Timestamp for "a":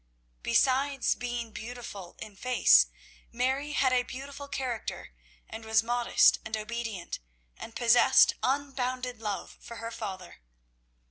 3.93-4.01